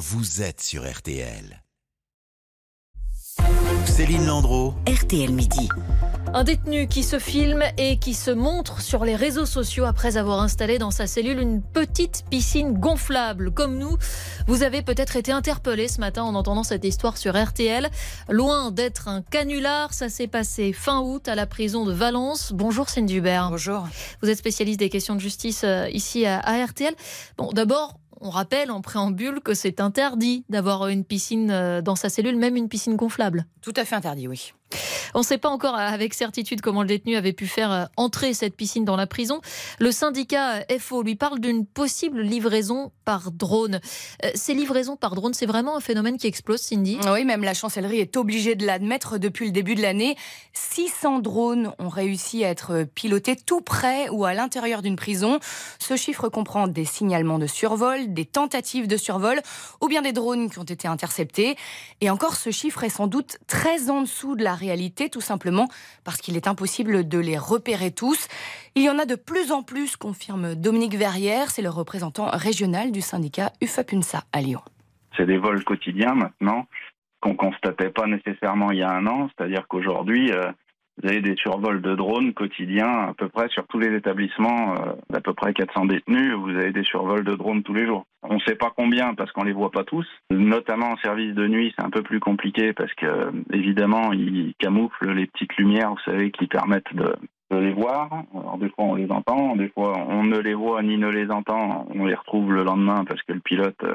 [0.00, 1.62] vous êtes sur RTL.
[3.84, 4.72] Céline Landreau.
[4.88, 5.68] RTL Midi.
[6.32, 10.40] Un détenu qui se filme et qui se montre sur les réseaux sociaux après avoir
[10.40, 13.50] installé dans sa cellule une petite piscine gonflable.
[13.50, 13.98] Comme nous,
[14.46, 17.90] vous avez peut-être été interpellé ce matin en entendant cette histoire sur RTL.
[18.30, 22.52] Loin d'être un canular, ça s'est passé fin août à la prison de Valence.
[22.54, 23.50] Bonjour Cindy Hubert.
[23.50, 23.86] Bonjour.
[24.22, 26.94] Vous êtes spécialiste des questions de justice euh, ici à RTL.
[27.36, 32.08] Bon, d'abord, on rappelle en préambule que c'est interdit d'avoir une piscine euh, dans sa
[32.08, 33.46] cellule, même une piscine gonflable.
[33.62, 34.52] Tout à fait interdit, oui.
[35.14, 38.34] On ne sait pas encore avec certitude comment le détenu avait pu faire euh, entrer
[38.34, 39.40] cette piscine dans la prison.
[39.78, 43.80] Le syndicat euh, FO lui parle d'une possible livraison par drone.
[44.24, 46.98] Euh, ces livraisons par drone, c'est vraiment un phénomène qui explose, Cindy?
[47.12, 50.16] Oui, même la chancellerie est obligée de l'admettre depuis le début de l'année.
[50.52, 55.40] 600 drones ont réussi à être pilotés tout près ou à l'intérieur d'une prison.
[55.78, 59.40] Ce chiffre comprend des signalements de survol, des tentatives de survol
[59.80, 61.56] ou bien des drones qui ont été interceptés.
[62.00, 65.68] Et encore, ce chiffre est sans doute très en dessous de la réalité, tout simplement
[66.04, 68.28] parce qu'il est impossible de les repérer tous.
[68.74, 72.92] Il y en a de plus en plus, confirme Dominique Verrière, c'est le représentant régional
[72.92, 74.60] du syndicat UFAPUNSA à Lyon.
[75.16, 76.66] C'est des vols quotidiens maintenant
[77.20, 80.50] qu'on constatait pas nécessairement il y a un an, c'est-à-dire qu'aujourd'hui, euh,
[81.02, 84.92] vous avez des survols de drones quotidiens à peu près sur tous les établissements, euh,
[85.10, 88.04] d'à peu près 400 détenus, vous avez des survols de drones tous les jours.
[88.30, 91.48] On ne sait pas combien parce qu'on les voit pas tous, notamment en service de
[91.48, 96.10] nuit, c'est un peu plus compliqué parce que évidemment, ils camouflent les petites lumières, vous
[96.10, 97.12] savez, qui permettent de,
[97.50, 98.08] de les voir.
[98.32, 101.28] Alors des fois on les entend, des fois on ne les voit ni ne les
[101.30, 103.94] entend, on les retrouve le lendemain parce que le pilote euh,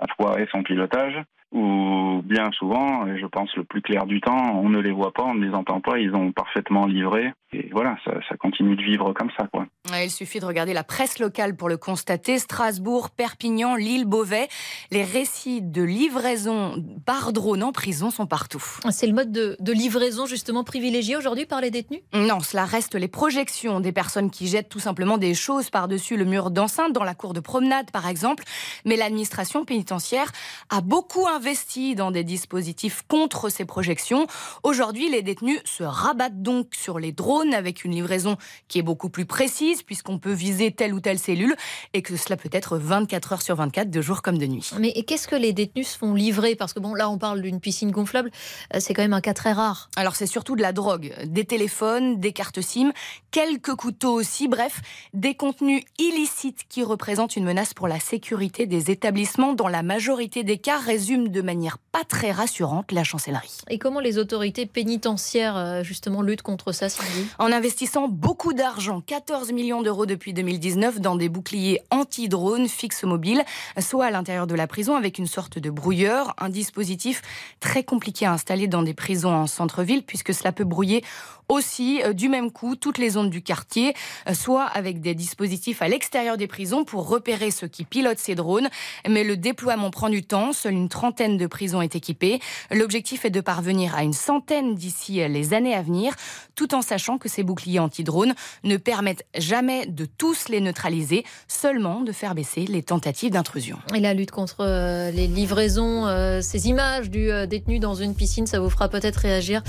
[0.00, 1.16] a foiré son pilotage
[1.52, 5.12] ou bien souvent, et je pense le plus clair du temps, on ne les voit
[5.12, 7.32] pas, on ne les entend pas, ils ont parfaitement livré.
[7.52, 9.46] Et voilà, ça, ça continue de vivre comme ça.
[9.46, 9.66] Quoi.
[10.02, 12.38] Il suffit de regarder la presse locale pour le constater.
[12.38, 14.48] Strasbourg, Perpignan, Lille, Beauvais.
[14.90, 18.62] Les récits de livraison par drone en prison sont partout.
[18.90, 22.00] C'est le mode de, de livraison justement privilégié aujourd'hui par les détenus?
[22.12, 26.24] Non, cela reste les projections des personnes qui jettent tout simplement des choses par-dessus le
[26.24, 28.44] mur d'enceinte, dans la cour de promenade par exemple.
[28.84, 30.30] Mais l'administration pénitentiaire
[30.70, 34.26] a beaucoup investi dans des dispositifs contre ces projections.
[34.62, 38.36] Aujourd'hui, les détenus se rabattent donc sur les drones avec une livraison
[38.68, 41.56] qui est beaucoup plus précise puisqu'on peut viser telle ou telle cellule
[41.94, 44.70] et que cela peut être 24 heures sur 24, de jour comme de nuit.
[44.78, 46.54] Mais qu'est-ce que les détenus se font livrer?
[46.54, 48.30] Parce que bon, là, on parle d'une piscine gonflable,
[48.74, 49.90] euh, c'est quand même un cas très rare.
[49.96, 52.92] Alors c'est surtout de la drogue, des téléphones, des cartes SIM,
[53.30, 54.80] quelques couteaux aussi, bref,
[55.14, 60.44] des contenus illicites qui représentent une menace pour la sécurité des établissements dans la majorité
[60.44, 63.58] des cas résument de manière pas très rassurante la chancellerie.
[63.68, 69.00] Et comment les autorités pénitentiaires euh, justement luttent contre ça, Cindy En investissant beaucoup d'argent,
[69.00, 73.44] 14 millions d'euros depuis 2019 dans des boucliers anti-drones fixes mobiles,
[73.78, 77.20] soit à l'intérieur de la prison avec une sorte de brouilleur, un dispositif
[77.60, 81.04] très compliqué à installer dans des prisons en centre-ville puisque cela peut brouiller
[81.48, 83.94] aussi euh, du même coup toutes les zones du quartier,
[84.28, 88.34] euh, soit avec des dispositifs à l'extérieur des prisons pour repérer ceux qui pilotent ces
[88.34, 88.68] drones.
[89.08, 92.40] Mais le déploiement prend du temps, seule une trentaine de prisons est équipée.
[92.70, 96.14] L'objectif est de parvenir à une centaine d'ici les années à venir,
[96.54, 99.24] tout en sachant que ces boucliers anti-drones ne permettent
[99.58, 103.76] jamais de tous les neutraliser, seulement de faire baisser les tentatives d'intrusion.
[103.92, 108.14] Et la lutte contre euh, les livraisons, euh, ces images du euh, détenu dans une
[108.14, 109.64] piscine, ça vous fera peut-être réagir.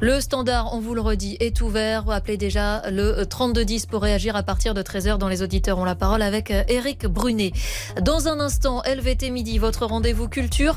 [0.00, 2.08] Le standard, on vous le redit, est ouvert.
[2.08, 5.94] Appelez déjà le 3210 pour réagir à partir de 13h dans les auditeurs ont la
[5.94, 7.52] parole avec Eric Brunet.
[8.00, 10.76] Dans un instant, LVT Midi, votre rendez-vous culture.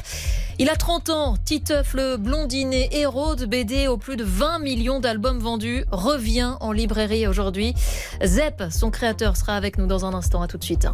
[0.60, 5.00] Il a 30 ans, Titeuf le blondinet héros de BD aux plus de 20 millions
[5.00, 7.76] d'albums vendus revient en librairie aujourd'hui.
[8.24, 10.42] Zep, son créateur, sera avec nous dans un instant.
[10.42, 10.88] À tout de suite.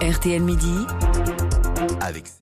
[0.00, 0.86] RTL Midi.
[2.00, 2.39] Avec